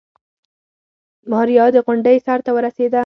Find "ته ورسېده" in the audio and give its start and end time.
2.45-2.99